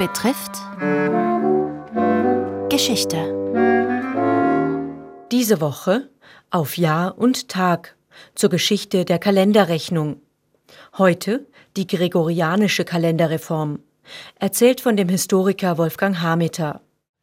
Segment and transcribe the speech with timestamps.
[0.00, 0.52] betrifft
[2.70, 3.18] Geschichte.
[5.30, 6.08] Diese Woche
[6.48, 7.96] auf Jahr und Tag
[8.34, 10.22] zur Geschichte der Kalenderrechnung.
[10.96, 11.46] Heute
[11.76, 13.80] die gregorianische Kalenderreform,
[14.36, 16.80] erzählt von dem Historiker Wolfgang Hameter.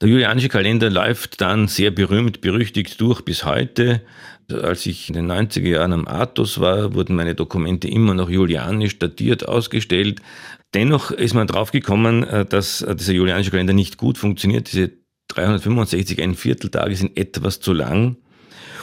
[0.00, 4.00] Der julianische Kalender läuft dann sehr berühmt, berüchtigt durch bis heute.
[4.50, 8.98] Als ich in den 90er Jahren am Athos war, wurden meine Dokumente immer noch julianisch
[8.98, 10.22] datiert ausgestellt.
[10.72, 14.72] Dennoch ist man draufgekommen, äh, dass äh, dieser julianische Kalender nicht gut funktioniert.
[14.72, 14.90] Diese
[15.28, 18.16] 365, ein Vierteltage sind etwas zu lang.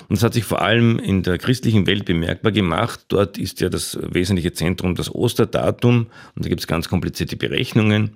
[0.10, 3.06] Und es hat sich vor allem in der christlichen Welt bemerkbar gemacht.
[3.10, 8.12] Dort ist ja das wesentliche Zentrum das Osterdatum und da gibt es ganz komplizierte Berechnungen.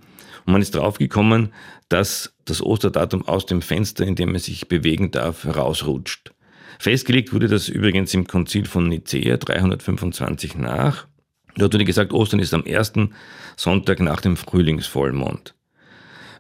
[0.46, 1.54] Und man ist draufgekommen,
[1.90, 6.34] dass das Osterdatum aus dem Fenster, in dem man sich bewegen darf, herausrutscht.
[6.80, 11.08] Festgelegt wurde das übrigens im Konzil von Nicea 325 nach.
[11.56, 13.14] Dort wurde gesagt, Ostern ist am ersten
[13.56, 15.54] Sonntag nach dem Frühlingsvollmond.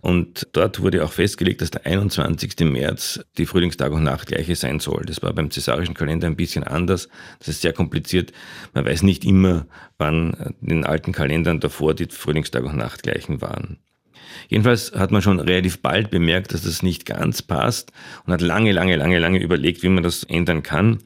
[0.01, 2.59] Und dort wurde auch festgelegt, dass der 21.
[2.61, 5.03] März die Frühlingstag und Nachtgleiche sein soll.
[5.05, 7.07] Das war beim cäsarischen Kalender ein bisschen anders.
[7.39, 8.31] Das ist sehr kompliziert.
[8.73, 9.67] Man weiß nicht immer,
[9.99, 13.77] wann in den alten Kalendern davor die Frühlingstag und Nachtgleichen waren.
[14.49, 17.91] Jedenfalls hat man schon relativ bald bemerkt, dass das nicht ganz passt
[18.25, 20.99] und hat lange, lange, lange, lange überlegt, wie man das ändern kann.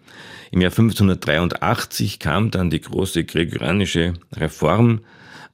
[0.51, 5.01] Im Jahr 1583 kam dann die große gregorianische Reform.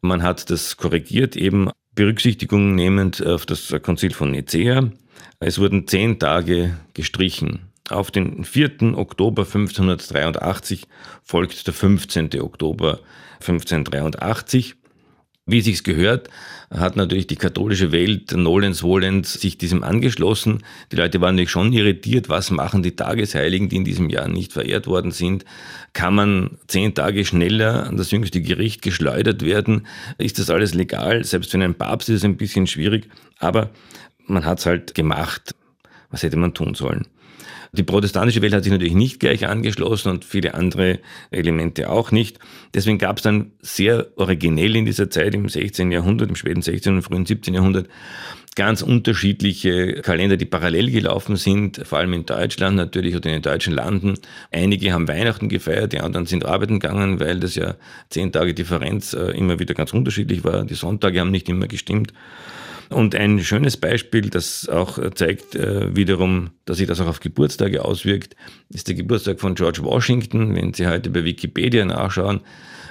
[0.01, 4.91] Man hat das korrigiert, eben Berücksichtigung nehmend auf das Konzil von Nicea.
[5.39, 7.71] Es wurden zehn Tage gestrichen.
[7.89, 8.97] Auf den 4.
[8.97, 10.87] Oktober 1583
[11.21, 12.39] folgt der 15.
[12.39, 12.99] Oktober
[13.41, 14.75] 1583.
[15.51, 16.29] Wie sich's gehört,
[16.73, 20.63] hat natürlich die katholische Welt nolens volens sich diesem angeschlossen.
[20.93, 24.53] Die Leute waren natürlich schon irritiert, was machen die Tagesheiligen, die in diesem Jahr nicht
[24.53, 25.43] verehrt worden sind.
[25.91, 29.87] Kann man zehn Tage schneller an das jüngste Gericht geschleudert werden?
[30.17, 31.25] Ist das alles legal?
[31.25, 33.71] Selbst für einen Papst ist es ein bisschen schwierig, aber
[34.25, 35.53] man hat's halt gemacht.
[36.11, 37.07] Was hätte man tun sollen?
[37.71, 42.39] Die protestantische Welt hat sich natürlich nicht gleich angeschlossen und viele andere Elemente auch nicht.
[42.73, 45.91] Deswegen gab es dann sehr originell in dieser Zeit im 16.
[45.91, 46.95] Jahrhundert, im späten 16.
[46.95, 47.53] und frühen 17.
[47.53, 47.87] Jahrhundert
[48.55, 53.41] ganz unterschiedliche Kalender, die parallel gelaufen sind, vor allem in Deutschland natürlich oder in den
[53.41, 54.15] deutschen Landen.
[54.51, 57.75] Einige haben Weihnachten gefeiert, die anderen sind arbeiten gegangen, weil das ja
[58.09, 60.65] zehn Tage Differenz äh, immer wieder ganz unterschiedlich war.
[60.65, 62.13] Die Sonntage haben nicht immer gestimmt.
[62.91, 67.85] Und ein schönes Beispiel, das auch zeigt äh, wiederum, dass sich das auch auf Geburtstage
[67.85, 68.35] auswirkt,
[68.69, 70.55] ist der Geburtstag von George Washington.
[70.55, 72.41] Wenn Sie heute bei Wikipedia nachschauen,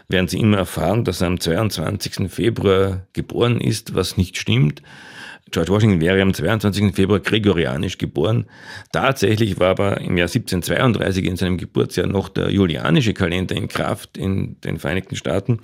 [0.08, 2.30] werden Sie immer erfahren, dass er am 22.
[2.30, 4.82] Februar geboren ist, was nicht stimmt.
[5.50, 6.94] George Washington wäre am 22.
[6.94, 8.46] Februar gregorianisch geboren.
[8.92, 14.16] Tatsächlich war aber im Jahr 1732 in seinem Geburtsjahr noch der julianische Kalender in Kraft
[14.16, 15.60] in den Vereinigten Staaten.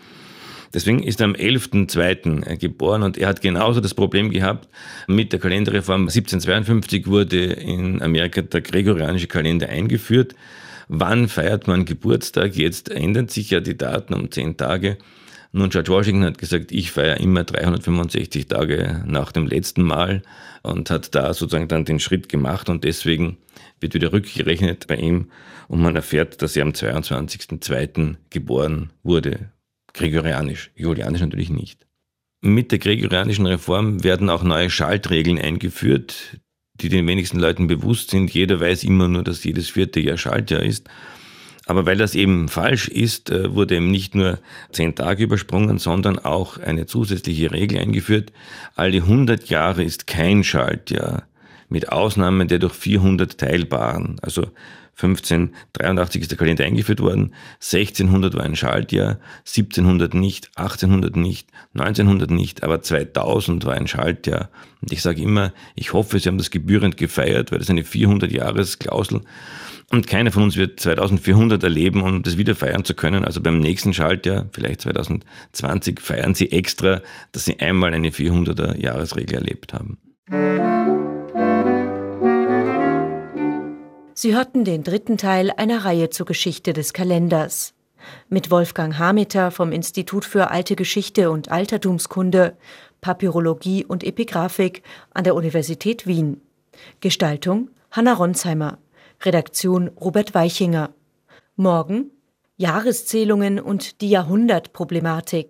[0.75, 2.47] Deswegen ist er am 11.02.
[2.47, 4.69] Äh, geboren und er hat genauso das Problem gehabt
[5.07, 6.03] mit der Kalenderreform.
[6.03, 10.35] 1752 wurde in Amerika der gregorianische Kalender eingeführt.
[10.89, 12.57] Wann feiert man Geburtstag?
[12.57, 14.99] Jetzt ändern sich ja die Daten um zehn Tage.
[15.53, 20.23] Nun, George Washington hat gesagt, ich feiere immer 365 Tage nach dem letzten Mal
[20.63, 23.39] und hat da sozusagen dann den Schritt gemacht und deswegen
[23.81, 25.31] wird wieder rückgerechnet bei ihm
[25.69, 28.17] und man erfährt, dass er am 22.02.
[28.31, 29.51] geboren wurde.
[29.97, 31.87] Gregorianisch, Julianisch natürlich nicht.
[32.43, 36.39] Mit der gregorianischen Reform werden auch neue Schaltregeln eingeführt,
[36.75, 38.31] die den wenigsten Leuten bewusst sind.
[38.31, 40.89] Jeder weiß immer nur, dass jedes vierte Jahr Schaltjahr ist.
[41.65, 44.39] Aber weil das eben falsch ist, äh, wurde eben nicht nur
[44.71, 48.33] zehn Tage übersprungen, sondern auch eine zusätzliche Regel eingeführt.
[48.77, 51.27] Alle 100 Jahre ist kein Schaltjahr,
[51.69, 54.17] mit Ausnahme der durch 400 teilbaren.
[54.23, 54.47] Also
[54.97, 62.31] 1583 ist der Kalender eingeführt worden, 1600 war ein Schaltjahr, 1700 nicht, 1800 nicht, 1900
[62.31, 64.49] nicht, aber 2000 war ein Schaltjahr.
[64.81, 69.21] Und ich sage immer, ich hoffe, Sie haben das gebührend gefeiert, weil das eine 400-Jahres-Klausel
[69.91, 73.25] und keiner von uns wird 2400 erleben, um das wieder feiern zu können.
[73.25, 77.03] Also beim nächsten Schaltjahr, vielleicht 2020, feiern Sie extra,
[77.33, 79.99] dass Sie einmal eine 400er-Jahresregel erlebt haben.
[84.19, 87.75] Sie hörten den dritten Teil einer Reihe zur Geschichte des Kalenders.
[88.31, 92.57] Mit Wolfgang Hameter vom Institut für Alte Geschichte und Altertumskunde,
[93.03, 94.83] Papyrologie und Epigraphik
[95.13, 96.41] an der Universität Wien.
[97.01, 98.79] Gestaltung Hanna Ronsheimer.
[99.23, 100.95] Redaktion Robert Weichinger.
[101.57, 102.11] Morgen
[102.57, 105.45] Jahreszählungen und die Jahrhundertproblematik.